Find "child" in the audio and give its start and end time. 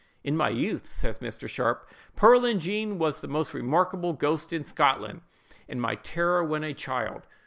6.73-7.27